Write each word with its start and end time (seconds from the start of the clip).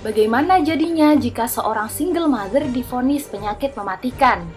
Bagaimana 0.00 0.64
jadinya 0.64 1.12
jika 1.12 1.44
seorang 1.44 1.92
single 1.92 2.24
mother 2.24 2.64
difonis 2.72 3.28
penyakit 3.28 3.76
mematikan? 3.76 4.48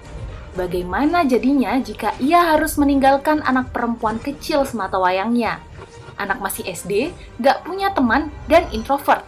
Bagaimana 0.55 1.27
jadinya 1.27 1.75
jika 1.83 2.15
ia 2.23 2.55
harus 2.55 2.79
meninggalkan 2.79 3.43
anak 3.43 3.75
perempuan 3.75 4.23
kecil 4.23 4.63
semata 4.63 4.95
wayangnya? 4.95 5.59
Anak 6.15 6.39
masih 6.39 6.63
SD, 6.63 7.11
gak 7.43 7.67
punya 7.67 7.91
teman, 7.91 8.31
dan 8.47 8.71
introvert. 8.71 9.27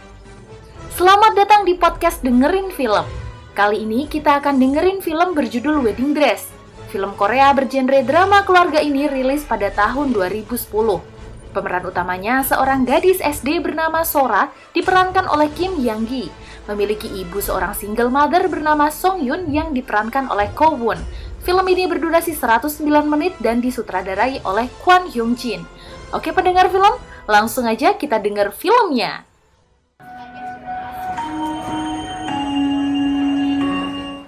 Selamat 0.96 1.36
datang 1.36 1.68
di 1.68 1.76
podcast 1.76 2.24
Dengerin 2.24 2.72
Film. 2.72 3.04
Kali 3.52 3.84
ini 3.84 4.08
kita 4.08 4.40
akan 4.40 4.56
dengerin 4.56 5.04
film 5.04 5.36
berjudul 5.36 5.84
Wedding 5.84 6.16
Dress. 6.16 6.48
Film 6.88 7.12
Korea 7.20 7.52
bergenre 7.52 8.00
drama 8.00 8.40
keluarga 8.40 8.80
ini 8.80 9.04
rilis 9.04 9.44
pada 9.44 9.68
tahun 9.68 10.16
2010. 10.16 11.15
Pemeran 11.56 11.88
utamanya 11.88 12.44
seorang 12.44 12.84
gadis 12.84 13.16
SD 13.16 13.64
bernama 13.64 14.04
Sora 14.04 14.52
diperankan 14.76 15.24
oleh 15.24 15.48
Kim 15.56 15.80
Yang 15.80 16.00
Gi. 16.04 16.24
Memiliki 16.68 17.08
ibu 17.08 17.40
seorang 17.40 17.72
single 17.72 18.12
mother 18.12 18.44
bernama 18.44 18.92
Song 18.92 19.24
Yun 19.24 19.48
yang 19.48 19.72
diperankan 19.72 20.28
oleh 20.28 20.52
Ko 20.52 20.76
Won. 20.76 21.00
Film 21.40 21.64
ini 21.72 21.88
berdurasi 21.88 22.36
109 22.36 22.84
menit 23.08 23.32
dan 23.40 23.64
disutradarai 23.64 24.44
oleh 24.44 24.68
Kwon 24.84 25.08
Hyung 25.08 25.32
Jin. 25.32 25.64
Oke 26.12 26.28
pendengar 26.36 26.68
film, 26.68 26.92
langsung 27.24 27.64
aja 27.64 27.96
kita 27.96 28.20
dengar 28.20 28.52
filmnya. 28.52 29.24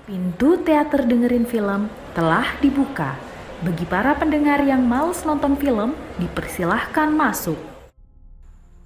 Pintu 0.09 0.57
teater 0.65 1.05
dengerin 1.05 1.45
film 1.45 1.93
telah 2.17 2.49
dibuka. 2.65 3.28
Bagi 3.59 3.91
para 3.91 4.15
pendengar 4.15 4.63
yang 4.63 4.87
males 4.87 5.27
nonton 5.27 5.59
film, 5.59 5.91
dipersilahkan 6.23 7.11
masuk. 7.11 7.59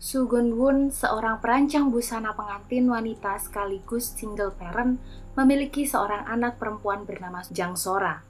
Sugun 0.01 0.57
Woon, 0.57 0.89
seorang 0.89 1.45
perancang 1.45 1.93
busana 1.93 2.33
pengantin 2.33 2.89
wanita 2.89 3.37
sekaligus 3.37 4.17
single 4.17 4.49
parent, 4.57 4.97
memiliki 5.37 5.85
seorang 5.85 6.25
anak 6.25 6.57
perempuan 6.57 7.05
bernama 7.05 7.45
Jang 7.53 7.77
Sora. 7.77 8.25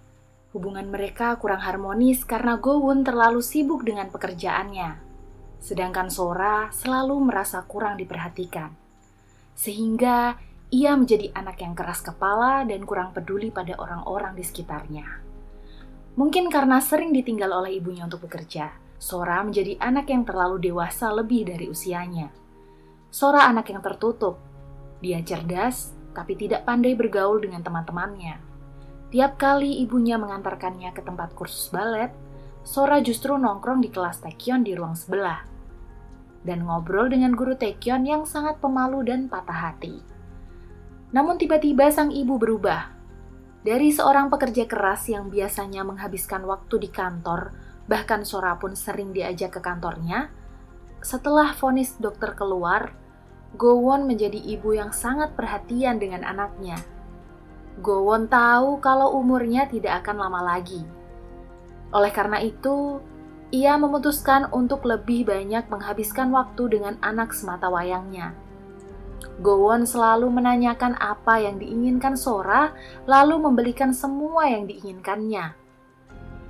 Hubungan 0.50 0.90
mereka 0.90 1.38
kurang 1.38 1.62
harmonis 1.62 2.26
karena 2.26 2.58
Go 2.58 2.82
Woon 2.82 3.06
terlalu 3.06 3.38
sibuk 3.38 3.86
dengan 3.86 4.10
pekerjaannya. 4.10 4.98
Sedangkan 5.62 6.10
Sora 6.10 6.74
selalu 6.74 7.22
merasa 7.22 7.62
kurang 7.70 8.02
diperhatikan. 8.02 8.74
Sehingga 9.54 10.34
ia 10.74 10.98
menjadi 10.98 11.30
anak 11.38 11.62
yang 11.62 11.78
keras 11.78 12.02
kepala 12.02 12.66
dan 12.66 12.82
kurang 12.82 13.14
peduli 13.14 13.54
pada 13.54 13.78
orang-orang 13.78 14.34
di 14.34 14.42
sekitarnya. 14.42 15.31
Mungkin 16.12 16.52
karena 16.52 16.76
sering 16.84 17.16
ditinggal 17.16 17.48
oleh 17.48 17.80
ibunya 17.80 18.04
untuk 18.04 18.28
bekerja, 18.28 18.76
Sora 19.00 19.40
menjadi 19.40 19.80
anak 19.80 20.12
yang 20.12 20.28
terlalu 20.28 20.60
dewasa 20.60 21.08
lebih 21.08 21.48
dari 21.48 21.72
usianya. 21.72 22.28
Sora 23.08 23.48
anak 23.48 23.72
yang 23.72 23.80
tertutup. 23.80 24.36
Dia 25.00 25.24
cerdas, 25.24 25.96
tapi 26.12 26.36
tidak 26.36 26.68
pandai 26.68 26.92
bergaul 26.92 27.40
dengan 27.40 27.64
teman-temannya. 27.64 28.36
Tiap 29.08 29.40
kali 29.40 29.80
ibunya 29.80 30.20
mengantarkannya 30.20 30.92
ke 30.92 31.00
tempat 31.00 31.32
kursus 31.32 31.72
balet, 31.72 32.12
Sora 32.62 33.00
justru 33.00 33.34
nongkrong 33.34 33.80
di 33.80 33.88
kelas 33.88 34.20
Taekyon 34.20 34.62
di 34.68 34.76
ruang 34.76 34.94
sebelah. 34.94 35.48
Dan 36.44 36.68
ngobrol 36.68 37.08
dengan 37.08 37.32
guru 37.32 37.56
Taekyon 37.56 38.04
yang 38.04 38.22
sangat 38.28 38.60
pemalu 38.60 39.00
dan 39.08 39.32
patah 39.32 39.72
hati. 39.72 39.98
Namun 41.10 41.40
tiba-tiba 41.40 41.88
sang 41.88 42.12
ibu 42.12 42.36
berubah 42.36 43.01
dari 43.62 43.94
seorang 43.94 44.26
pekerja 44.26 44.66
keras 44.66 45.06
yang 45.06 45.30
biasanya 45.30 45.86
menghabiskan 45.86 46.42
waktu 46.42 46.82
di 46.82 46.90
kantor, 46.90 47.54
bahkan 47.86 48.26
Sora 48.26 48.58
pun 48.58 48.74
sering 48.74 49.14
diajak 49.14 49.54
ke 49.54 49.60
kantornya, 49.62 50.34
setelah 51.02 51.54
vonis 51.54 51.94
dokter 51.98 52.34
keluar, 52.34 52.94
Gowon 53.52 54.08
menjadi 54.08 54.40
ibu 54.40 54.72
yang 54.72 54.96
sangat 54.96 55.36
perhatian 55.36 56.00
dengan 56.00 56.24
anaknya. 56.24 56.80
Gowon 57.84 58.26
tahu 58.26 58.80
kalau 58.80 59.12
umurnya 59.14 59.68
tidak 59.68 60.02
akan 60.02 60.24
lama 60.24 60.40
lagi. 60.56 60.80
Oleh 61.92 62.08
karena 62.08 62.40
itu, 62.40 62.98
ia 63.52 63.76
memutuskan 63.76 64.48
untuk 64.48 64.88
lebih 64.88 65.28
banyak 65.28 65.68
menghabiskan 65.68 66.32
waktu 66.32 66.80
dengan 66.80 66.96
anak 67.04 67.36
semata 67.36 67.68
wayangnya. 67.68 68.32
Gowon 69.42 69.82
selalu 69.82 70.30
menanyakan 70.30 70.94
apa 71.02 71.42
yang 71.42 71.58
diinginkan 71.58 72.14
Sora, 72.14 72.70
lalu 73.10 73.42
membelikan 73.42 73.90
semua 73.90 74.46
yang 74.46 74.70
diinginkannya. 74.70 75.58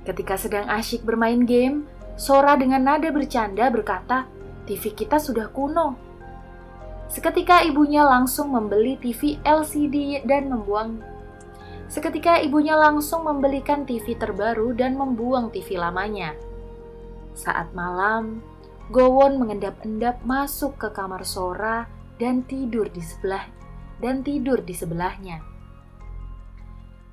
Ketika 0.05 0.37
sedang 0.37 0.69
asyik 0.69 1.01
bermain 1.01 1.41
game, 1.41 1.89
Sora 2.13 2.53
dengan 2.53 2.85
nada 2.85 3.09
bercanda 3.09 3.73
berkata, 3.73 4.29
"TV 4.69 4.93
kita 4.93 5.17
sudah 5.17 5.49
kuno." 5.49 5.97
Seketika 7.09 7.65
ibunya 7.65 8.05
langsung 8.05 8.53
membeli 8.53 8.93
TV 9.01 9.41
LCD 9.41 10.21
dan 10.29 10.53
membuang. 10.53 11.01
Seketika 11.89 12.45
ibunya 12.45 12.77
langsung 12.77 13.25
membelikan 13.25 13.89
TV 13.89 14.13
terbaru 14.13 14.77
dan 14.77 14.93
membuang 14.93 15.49
TV 15.49 15.81
lamanya. 15.81 16.37
Saat 17.33 17.73
malam, 17.73 18.45
Gowon 18.93 19.41
mengendap-endap 19.41 20.21
masuk 20.21 20.77
ke 20.77 20.93
kamar 20.93 21.25
Sora 21.25 22.02
dan 22.21 22.45
tidur 22.45 22.89
di 22.89 23.01
sebelah 23.01 23.63
dan 24.03 24.19
tidur 24.19 24.59
di 24.59 24.75
sebelahnya. 24.75 25.39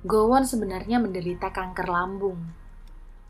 Gowon 0.01 0.43
sebenarnya 0.43 0.97
menderita 0.97 1.53
kanker 1.53 1.87
lambung. 1.87 2.41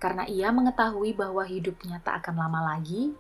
Karena 0.02 0.26
ia 0.26 0.50
mengetahui 0.50 1.14
bahwa 1.14 1.46
hidupnya 1.46 2.02
tak 2.02 2.26
akan 2.26 2.42
lama 2.42 2.74
lagi, 2.74 3.14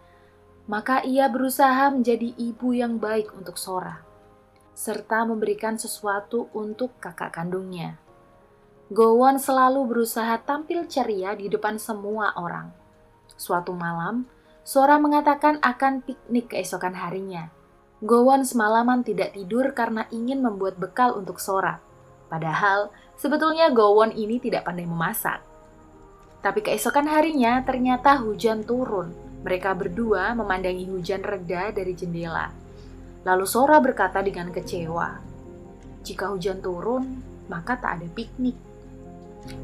maka 0.65 1.05
ia 1.05 1.29
berusaha 1.29 1.93
menjadi 1.93 2.33
ibu 2.41 2.73
yang 2.73 2.97
baik 2.97 3.37
untuk 3.37 3.61
Sora, 3.61 4.01
serta 4.73 5.21
memberikan 5.29 5.77
sesuatu 5.77 6.49
untuk 6.57 6.97
kakak 6.97 7.37
kandungnya. 7.37 8.01
Gowon 8.89 9.37
selalu 9.37 9.85
berusaha 9.93 10.41
tampil 10.41 10.89
ceria 10.89 11.37
di 11.37 11.53
depan 11.53 11.77
semua 11.77 12.33
orang. 12.33 12.73
Suatu 13.37 13.77
malam, 13.77 14.25
Sora 14.65 14.97
mengatakan 14.97 15.61
akan 15.61 16.01
piknik 16.01 16.57
keesokan 16.57 16.97
harinya. 16.97 17.60
Gowon 18.01 18.41
semalaman 18.41 19.05
tidak 19.05 19.37
tidur 19.37 19.77
karena 19.77 20.09
ingin 20.09 20.41
membuat 20.41 20.81
bekal 20.81 21.13
untuk 21.13 21.37
Sora. 21.37 21.77
Padahal, 22.33 22.89
sebetulnya 23.13 23.69
Gowon 23.69 24.09
ini 24.17 24.41
tidak 24.41 24.65
pandai 24.65 24.89
memasak. 24.89 25.37
Tapi 26.41 26.65
keesokan 26.65 27.05
harinya 27.05 27.61
ternyata 27.61 28.17
hujan 28.17 28.65
turun. 28.65 29.13
Mereka 29.45 29.77
berdua 29.77 30.33
memandangi 30.33 30.89
hujan 30.89 31.21
reda 31.21 31.69
dari 31.69 31.93
jendela. 31.93 32.49
Lalu 33.21 33.45
Sora 33.45 33.77
berkata 33.77 34.25
dengan 34.25 34.49
kecewa, 34.49 35.21
"Jika 36.01 36.33
hujan 36.33 36.57
turun, 36.57 37.21
maka 37.53 37.77
tak 37.77 38.01
ada 38.01 38.09
piknik." 38.09 38.57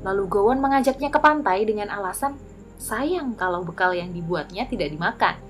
Lalu 0.06 0.30
Gowon 0.30 0.62
mengajaknya 0.62 1.10
ke 1.10 1.18
pantai 1.18 1.66
dengan 1.66 1.90
alasan, 1.90 2.38
"Sayang 2.78 3.34
kalau 3.34 3.66
bekal 3.66 3.98
yang 3.98 4.14
dibuatnya 4.14 4.70
tidak 4.70 4.94
dimakan." 4.94 5.47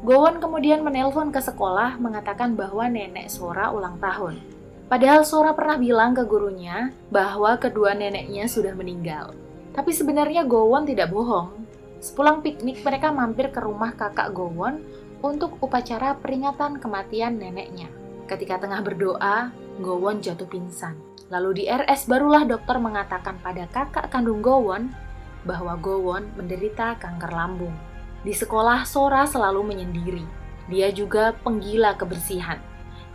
Gowon 0.00 0.40
kemudian 0.40 0.80
menelpon 0.80 1.28
ke 1.28 1.44
sekolah 1.44 2.00
mengatakan 2.00 2.56
bahwa 2.56 2.88
nenek 2.88 3.28
Sora 3.28 3.68
ulang 3.68 4.00
tahun. 4.00 4.40
Padahal 4.88 5.28
Sora 5.28 5.52
pernah 5.52 5.76
bilang 5.76 6.16
ke 6.16 6.24
gurunya 6.24 6.88
bahwa 7.12 7.60
kedua 7.60 7.92
neneknya 7.92 8.48
sudah 8.48 8.72
meninggal. 8.72 9.36
Tapi 9.76 9.92
sebenarnya 9.92 10.48
Gowon 10.48 10.88
tidak 10.88 11.12
bohong. 11.12 11.52
Sepulang 12.00 12.40
piknik 12.40 12.80
mereka 12.80 13.12
mampir 13.12 13.52
ke 13.52 13.60
rumah 13.60 13.92
kakak 13.92 14.32
Gowon 14.32 14.80
untuk 15.20 15.60
upacara 15.60 16.16
peringatan 16.16 16.80
kematian 16.80 17.36
neneknya. 17.36 17.92
Ketika 18.24 18.56
tengah 18.56 18.80
berdoa, 18.80 19.52
Gowon 19.84 20.24
jatuh 20.24 20.48
pingsan. 20.48 20.96
Lalu 21.28 21.60
di 21.60 21.64
RS 21.68 22.08
barulah 22.08 22.48
dokter 22.48 22.80
mengatakan 22.80 23.36
pada 23.44 23.68
kakak 23.68 24.08
kandung 24.08 24.40
Gowon 24.40 24.96
bahwa 25.44 25.76
Gowon 25.76 26.24
menderita 26.40 26.96
kanker 26.96 27.36
lambung. 27.36 27.89
Di 28.20 28.36
sekolah, 28.36 28.84
Sora 28.84 29.24
selalu 29.24 29.72
menyendiri. 29.72 30.24
Dia 30.68 30.92
juga 30.92 31.32
penggila 31.40 31.96
kebersihan. 31.96 32.60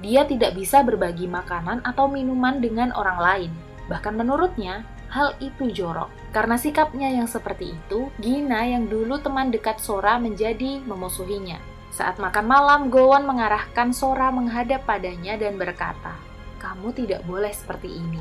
Dia 0.01 0.25
tidak 0.25 0.57
bisa 0.57 0.81
berbagi 0.81 1.29
makanan 1.29 1.85
atau 1.85 2.09
minuman 2.09 2.57
dengan 2.59 2.91
orang 2.97 3.19
lain. 3.21 3.51
Bahkan 3.85 4.17
menurutnya, 4.17 4.83
hal 5.13 5.37
itu 5.39 5.69
jorok. 5.71 6.09
Karena 6.33 6.59
sikapnya 6.59 7.07
yang 7.13 7.29
seperti 7.29 7.71
itu, 7.71 8.11
Gina 8.19 8.65
yang 8.67 8.89
dulu 8.89 9.21
teman 9.21 9.53
dekat 9.53 9.79
Sora 9.79 10.19
menjadi 10.19 10.83
memusuhinya. 10.83 11.61
Saat 11.95 12.19
makan 12.19 12.45
malam, 12.49 12.81
Gowon 12.91 13.23
mengarahkan 13.23 13.95
Sora 13.95 14.27
menghadap 14.33 14.83
padanya 14.83 15.39
dan 15.39 15.55
berkata, 15.55 16.11
"Kamu 16.59 16.91
tidak 16.91 17.23
boleh 17.23 17.55
seperti 17.55 17.87
ini. 17.87 18.19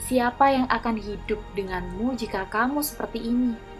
Siapa 0.00 0.46
yang 0.48 0.66
akan 0.72 0.96
hidup 0.96 1.42
denganmu 1.52 2.16
jika 2.16 2.48
kamu 2.48 2.80
seperti 2.80 3.20
ini?" 3.20 3.73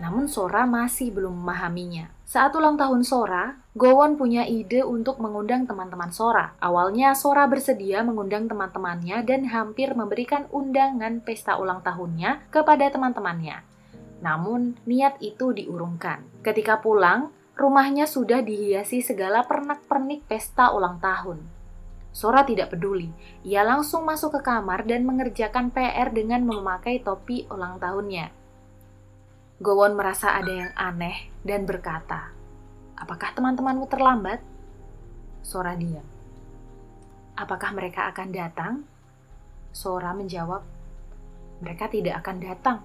Namun 0.00 0.26
Sora 0.26 0.64
masih 0.64 1.12
belum 1.12 1.44
memahaminya. 1.44 2.08
Saat 2.24 2.56
ulang 2.56 2.80
tahun 2.80 3.04
Sora, 3.04 3.60
Gowon 3.76 4.16
punya 4.16 4.48
ide 4.48 4.80
untuk 4.80 5.20
mengundang 5.20 5.68
teman-teman 5.68 6.08
Sora. 6.08 6.56
Awalnya 6.58 7.12
Sora 7.12 7.44
bersedia 7.44 8.00
mengundang 8.00 8.48
teman-temannya 8.48 9.20
dan 9.28 9.46
hampir 9.52 9.92
memberikan 9.92 10.48
undangan 10.50 11.20
pesta 11.20 11.60
ulang 11.60 11.84
tahunnya 11.84 12.48
kepada 12.48 12.88
teman-temannya. 12.88 13.60
Namun, 14.24 14.80
niat 14.88 15.20
itu 15.20 15.52
diurungkan. 15.52 16.24
Ketika 16.40 16.80
pulang, 16.80 17.28
rumahnya 17.60 18.08
sudah 18.08 18.40
dihiasi 18.40 19.04
segala 19.04 19.44
pernak-pernik 19.44 20.24
pesta 20.24 20.72
ulang 20.72 20.96
tahun. 20.96 21.44
Sora 22.10 22.42
tidak 22.42 22.74
peduli. 22.74 23.12
Ia 23.46 23.62
langsung 23.62 24.02
masuk 24.02 24.40
ke 24.40 24.40
kamar 24.48 24.82
dan 24.88 25.06
mengerjakan 25.06 25.70
PR 25.70 26.10
dengan 26.10 26.42
memakai 26.42 27.04
topi 27.04 27.46
ulang 27.52 27.78
tahunnya. 27.78 28.39
Gowon 29.60 29.92
merasa 29.92 30.32
ada 30.40 30.48
yang 30.48 30.72
aneh 30.72 31.28
dan 31.44 31.68
berkata, 31.68 32.32
Apakah 32.96 33.36
teman-temanmu 33.36 33.84
terlambat? 33.92 34.40
Sora 35.44 35.76
diam. 35.76 36.04
Apakah 37.36 37.76
mereka 37.76 38.08
akan 38.08 38.28
datang? 38.32 38.74
Sora 39.68 40.16
menjawab, 40.16 40.64
mereka 41.60 41.92
tidak 41.92 42.24
akan 42.24 42.36
datang. 42.40 42.78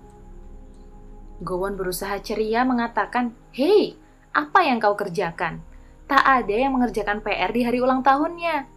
Gowon 1.39 1.79
berusaha 1.79 2.19
ceria 2.19 2.67
mengatakan, 2.67 3.31
Hei, 3.55 3.95
apa 4.35 4.67
yang 4.67 4.83
kau 4.83 4.99
kerjakan? 4.99 5.63
Tak 6.11 6.27
ada 6.27 6.55
yang 6.59 6.75
mengerjakan 6.75 7.23
PR 7.23 7.55
di 7.55 7.63
hari 7.63 7.79
ulang 7.79 8.03
tahunnya. 8.03 8.67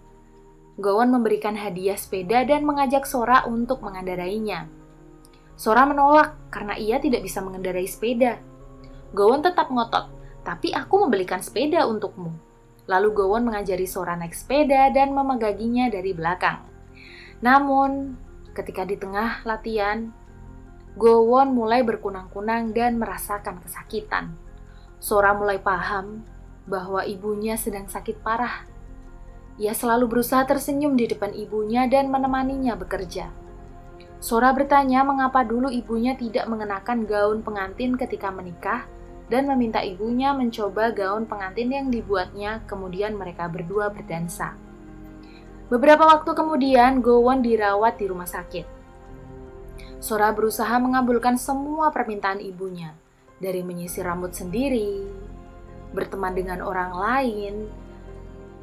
Gowon 0.78 1.10
memberikan 1.10 1.58
hadiah 1.58 1.98
sepeda 1.98 2.46
dan 2.46 2.62
mengajak 2.62 3.10
Sora 3.10 3.42
untuk 3.42 3.82
mengendarainya. 3.82 4.77
Sora 5.58 5.82
menolak 5.90 6.38
karena 6.54 6.78
ia 6.78 7.02
tidak 7.02 7.26
bisa 7.26 7.42
mengendarai 7.42 7.90
sepeda. 7.90 8.38
Gowon 9.10 9.42
tetap 9.42 9.74
ngotot, 9.74 10.06
tapi 10.46 10.70
aku 10.70 11.02
membelikan 11.02 11.42
sepeda 11.42 11.82
untukmu. 11.90 12.30
Lalu 12.86 13.10
Gowon 13.10 13.42
mengajari 13.42 13.90
Sora 13.90 14.14
naik 14.14 14.38
sepeda 14.38 14.86
dan 14.94 15.10
memegaginya 15.10 15.90
dari 15.90 16.14
belakang. 16.14 16.62
Namun, 17.42 18.14
ketika 18.54 18.86
di 18.86 18.94
tengah 18.94 19.42
latihan, 19.42 20.14
Gowon 20.94 21.50
mulai 21.50 21.82
berkunang-kunang 21.82 22.70
dan 22.70 22.94
merasakan 22.94 23.58
kesakitan. 23.58 24.38
Sora 25.02 25.34
mulai 25.34 25.58
paham 25.58 26.22
bahwa 26.70 27.02
ibunya 27.02 27.58
sedang 27.58 27.90
sakit 27.90 28.22
parah. 28.22 28.62
Ia 29.58 29.74
selalu 29.74 30.06
berusaha 30.06 30.46
tersenyum 30.46 30.94
di 30.94 31.10
depan 31.10 31.34
ibunya 31.34 31.90
dan 31.90 32.14
menemaninya 32.14 32.78
bekerja. 32.78 33.47
Sora 34.18 34.50
bertanya 34.50 35.06
mengapa 35.06 35.46
dulu 35.46 35.70
ibunya 35.70 36.18
tidak 36.18 36.50
mengenakan 36.50 37.06
gaun 37.06 37.38
pengantin 37.46 37.94
ketika 37.94 38.34
menikah 38.34 38.82
dan 39.30 39.46
meminta 39.46 39.78
ibunya 39.84 40.34
mencoba 40.34 40.90
gaun 40.90 41.28
pengantin 41.28 41.70
yang 41.70 41.86
dibuatnya, 41.92 42.64
kemudian 42.66 43.14
mereka 43.14 43.46
berdua 43.46 43.94
berdansa. 43.94 44.58
Beberapa 45.68 46.08
waktu 46.08 46.32
kemudian, 46.32 47.04
Gowon 47.04 47.44
dirawat 47.44 48.00
di 48.00 48.08
rumah 48.08 48.24
sakit. 48.24 48.64
Sora 50.00 50.32
berusaha 50.32 50.72
mengabulkan 50.80 51.36
semua 51.36 51.92
permintaan 51.92 52.40
ibunya, 52.40 52.96
dari 53.36 53.60
menyisir 53.60 54.08
rambut 54.08 54.32
sendiri, 54.32 55.04
berteman 55.92 56.32
dengan 56.32 56.64
orang 56.64 56.96
lain, 56.96 57.54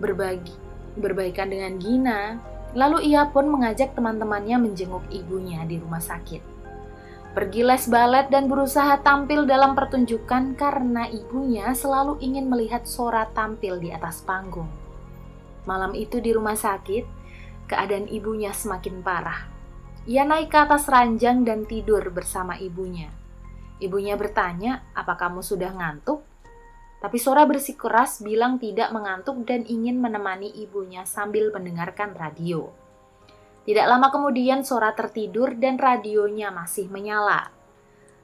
berbagi, 0.02 0.58
berbaikan 0.98 1.54
dengan 1.54 1.78
Gina, 1.78 2.42
lalu 2.76 3.10
ia 3.10 3.32
pun 3.32 3.48
mengajak 3.48 3.96
teman-temannya 3.96 4.60
menjenguk 4.60 5.08
ibunya 5.10 5.64
di 5.64 5.80
rumah 5.80 6.04
sakit 6.04 6.56
pergi 7.36 7.68
les 7.68 7.84
balet 7.92 8.32
dan 8.32 8.48
berusaha 8.48 9.04
tampil 9.04 9.44
dalam 9.44 9.76
pertunjukan 9.76 10.56
karena 10.56 11.12
ibunya 11.12 11.76
selalu 11.76 12.16
ingin 12.24 12.48
melihat 12.48 12.88
Sora 12.88 13.28
tampil 13.36 13.76
di 13.76 13.92
atas 13.92 14.24
panggung. 14.24 14.72
Malam 15.68 15.92
itu 16.00 16.24
di 16.24 16.32
rumah 16.32 16.56
sakit, 16.56 17.04
keadaan 17.68 18.08
ibunya 18.08 18.56
semakin 18.56 19.04
parah. 19.04 19.52
Ia 20.08 20.24
naik 20.24 20.48
ke 20.48 20.58
atas 20.64 20.88
ranjang 20.88 21.44
dan 21.44 21.68
tidur 21.68 22.08
bersama 22.08 22.56
ibunya. 22.56 23.12
Ibunya 23.84 24.16
bertanya, 24.16 24.88
"Apa 24.96 25.20
kamu 25.20 25.44
sudah 25.44 25.76
ngantuk?" 25.76 26.24
Tapi 27.04 27.18
Sora 27.22 27.44
bersikeras 27.44 28.24
bilang 28.24 28.58
tidak 28.58 28.90
mengantuk 28.96 29.44
dan 29.44 29.68
ingin 29.68 30.00
menemani 30.00 30.50
ibunya 30.56 31.04
sambil 31.04 31.52
mendengarkan 31.52 32.16
radio. 32.16 32.72
Tidak 33.66 33.86
lama 33.86 34.14
kemudian 34.14 34.62
Sora 34.62 34.94
tertidur 34.94 35.58
dan 35.58 35.82
radionya 35.82 36.54
masih 36.54 36.86
menyala. 36.90 37.50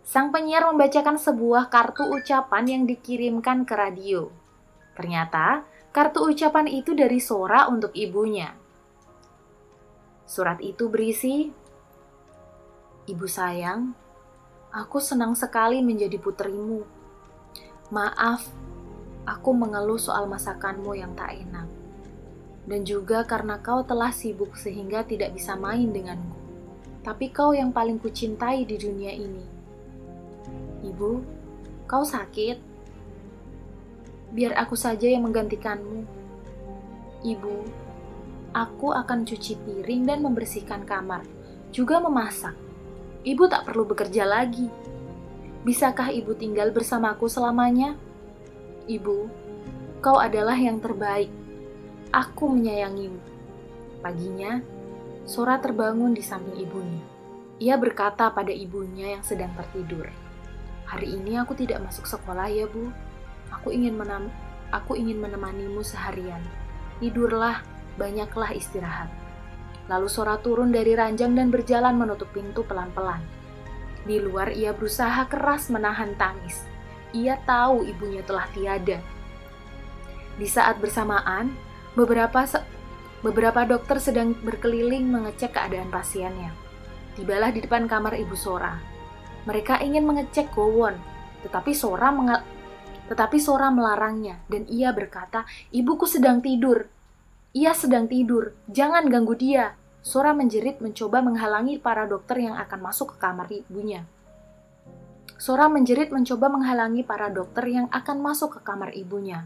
Sang 0.02 0.34
penyiar 0.34 0.66
membacakan 0.70 1.18
sebuah 1.18 1.70
kartu 1.70 2.10
ucapan 2.10 2.66
yang 2.66 2.84
dikirimkan 2.90 3.66
ke 3.66 3.74
radio. 3.78 4.34
Ternyata, 4.98 5.66
kartu 5.94 6.26
ucapan 6.26 6.66
itu 6.70 6.94
dari 6.98 7.22
Sora 7.22 7.70
untuk 7.70 7.94
ibunya. 7.94 8.54
Surat 10.26 10.64
itu 10.64 10.88
berisi, 10.88 11.52
Ibu 13.02 13.26
sayang, 13.26 13.98
aku 14.70 15.02
senang 15.02 15.34
sekali 15.34 15.82
menjadi 15.82 16.22
putrimu. 16.22 17.01
Maaf, 17.92 18.48
aku 19.28 19.52
mengeluh 19.52 20.00
soal 20.00 20.24
masakanmu 20.24 20.96
yang 20.96 21.12
tak 21.12 21.36
enak 21.44 21.68
dan 22.64 22.88
juga 22.88 23.26
karena 23.26 23.58
kau 23.60 23.82
telah 23.82 24.16
sibuk 24.16 24.56
sehingga 24.56 25.04
tidak 25.04 25.34
bisa 25.36 25.58
main 25.58 25.90
denganku. 25.90 26.40
Tapi 27.04 27.34
kau 27.34 27.52
yang 27.52 27.74
paling 27.74 28.00
kucintai 28.00 28.64
di 28.64 28.80
dunia 28.80 29.12
ini. 29.12 29.46
Ibu, 30.86 31.12
kau 31.84 32.06
sakit? 32.06 32.58
Biar 34.32 34.56
aku 34.56 34.80
saja 34.80 35.12
yang 35.12 35.28
menggantikanmu. 35.28 36.08
Ibu, 37.28 37.56
aku 38.56 38.88
akan 38.96 39.28
cuci 39.28 39.60
piring 39.68 40.08
dan 40.08 40.24
membersihkan 40.24 40.88
kamar, 40.88 41.28
juga 41.74 42.00
memasak. 42.00 42.56
Ibu 43.28 43.52
tak 43.52 43.68
perlu 43.68 43.84
bekerja 43.84 44.24
lagi. 44.24 44.70
Bisakah 45.62 46.10
ibu 46.10 46.34
tinggal 46.34 46.74
bersamaku 46.74 47.30
selamanya? 47.30 47.94
Ibu, 48.90 49.30
kau 50.02 50.18
adalah 50.18 50.58
yang 50.58 50.82
terbaik 50.82 51.30
Aku 52.12 52.52
menyayangimu. 52.52 53.24
Paginya, 54.04 54.60
Sora 55.24 55.56
terbangun 55.64 56.12
di 56.12 56.20
samping 56.20 56.60
ibunya. 56.60 57.00
Ia 57.56 57.80
berkata 57.80 58.28
pada 58.36 58.52
ibunya 58.52 59.16
yang 59.16 59.24
sedang 59.24 59.56
tertidur, 59.56 60.12
"Hari 60.92 61.08
ini 61.08 61.40
aku 61.40 61.56
tidak 61.56 61.80
masuk 61.88 62.04
sekolah 62.04 62.52
ya, 62.52 62.68
Bu. 62.68 62.92
Aku 63.48 63.72
ingin 63.72 63.96
menam 63.96 64.28
aku 64.76 65.00
ingin 65.00 65.24
menemanimu 65.24 65.80
seharian. 65.88 66.44
Tidurlah, 67.00 67.64
banyaklah 67.96 68.52
istirahat." 68.60 69.08
Lalu 69.88 70.12
Sora 70.12 70.36
turun 70.36 70.76
dari 70.76 70.92
ranjang 70.92 71.32
dan 71.32 71.48
berjalan 71.48 71.96
menutup 71.96 72.28
pintu 72.36 72.68
pelan-pelan. 72.68 73.24
Di 74.08 74.18
luar 74.18 74.54
ia 74.54 74.74
berusaha 74.74 75.28
keras 75.30 75.70
menahan 75.70 76.18
tangis. 76.18 76.66
Ia 77.12 77.38
tahu 77.44 77.86
ibunya 77.86 78.24
telah 78.24 78.48
tiada. 78.56 78.98
Di 80.40 80.48
saat 80.48 80.80
bersamaan, 80.80 81.54
Beberapa 81.92 82.48
beberapa 83.20 83.68
dokter 83.68 84.00
sedang 84.00 84.32
berkeliling 84.32 85.12
mengecek 85.12 85.60
keadaan 85.60 85.92
pasiennya. 85.92 86.56
Tibalah 87.20 87.52
di 87.52 87.60
depan 87.60 87.84
kamar 87.84 88.16
Ibu 88.16 88.32
Sora. 88.32 88.80
Mereka 89.44 89.84
ingin 89.84 90.08
mengecek 90.08 90.56
Gowon, 90.56 90.96
tetapi 91.44 91.76
Sora 91.76 92.16
tetapi 93.12 93.44
Sora 93.44 93.68
melarangnya 93.68 94.40
dan 94.48 94.64
ia 94.72 94.96
berkata, 94.96 95.44
"Ibuku 95.76 96.08
sedang 96.08 96.40
tidur. 96.40 96.88
Ia 97.52 97.76
sedang 97.76 98.08
tidur. 98.08 98.56
Jangan 98.72 99.12
ganggu 99.12 99.36
dia." 99.36 99.76
Sora 100.02 100.34
menjerit 100.34 100.82
mencoba 100.82 101.22
menghalangi 101.22 101.78
para 101.78 102.10
dokter 102.10 102.42
yang 102.42 102.58
akan 102.58 102.80
masuk 102.82 103.14
ke 103.14 103.18
kamar 103.22 103.46
ibunya. 103.54 104.10
Sora 105.38 105.70
menjerit 105.70 106.10
mencoba 106.10 106.50
menghalangi 106.50 107.06
para 107.06 107.30
dokter 107.30 107.70
yang 107.70 107.86
akan 107.94 108.18
masuk 108.18 108.58
ke 108.58 108.60
kamar 108.66 108.94
ibunya. 108.98 109.46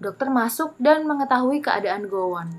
Dokter 0.00 0.32
masuk 0.32 0.76
dan 0.80 1.04
mengetahui 1.04 1.60
keadaan 1.60 2.08
Gowon. 2.08 2.52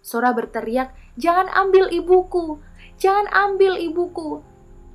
Sora 0.00 0.32
berteriak, 0.32 0.96
"Jangan 1.20 1.52
ambil 1.52 1.92
ibuku! 1.92 2.60
Jangan 2.96 3.28
ambil 3.32 3.76
ibuku!" 3.76 4.40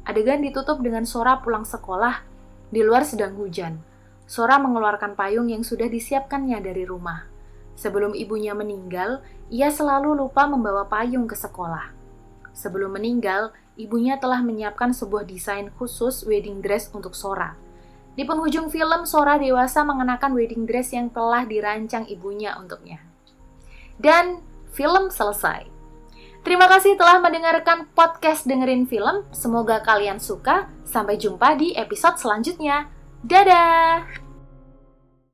Adegan 0.01 0.41
ditutup 0.41 0.81
dengan 0.81 1.05
Sora 1.05 1.41
pulang 1.41 1.65
sekolah. 1.65 2.25
Di 2.73 2.81
luar 2.81 3.05
sedang 3.05 3.37
hujan. 3.37 3.81
Sora 4.25 4.57
mengeluarkan 4.57 5.13
payung 5.13 5.47
yang 5.49 5.61
sudah 5.61 5.87
disiapkannya 5.87 6.57
dari 6.59 6.83
rumah. 6.83 7.36
Sebelum 7.77 8.17
ibunya 8.17 8.57
meninggal, 8.57 9.21
ia 9.53 9.69
selalu 9.69 10.17
lupa 10.17 10.49
membawa 10.49 10.89
payung 10.89 11.29
ke 11.29 11.37
sekolah. 11.37 11.93
Sebelum 12.57 12.97
meninggal, 12.97 13.53
ibunya 13.77 14.17
telah 14.17 14.41
menyiapkan 14.41 14.97
sebuah 14.97 15.29
desain 15.29 15.69
khusus 15.77 16.25
wedding 16.25 16.65
dress 16.65 16.89
untuk 16.89 17.13
Sora. 17.13 17.53
Di 18.17 18.25
penghujung 18.25 18.73
film, 18.73 19.05
Sora 19.05 19.37
dewasa 19.37 19.85
mengenakan 19.85 20.33
wedding 20.33 20.65
dress 20.65 20.89
yang 20.89 21.13
telah 21.13 21.45
dirancang 21.45 22.09
ibunya 22.09 22.57
untuknya. 22.57 22.97
Dan 24.01 24.41
film 24.73 25.13
selesai. 25.13 25.69
Terima 26.41 26.65
kasih 26.65 26.97
telah 26.97 27.21
mendengarkan 27.21 27.85
podcast 27.93 28.49
Dengerin 28.49 28.89
Film. 28.89 29.21
Semoga 29.29 29.85
kalian 29.85 30.17
suka. 30.17 30.65
Sampai 30.81 31.21
jumpa 31.21 31.53
di 31.59 31.77
episode 31.77 32.17
selanjutnya. 32.17 32.89
Dadah! 33.21 34.26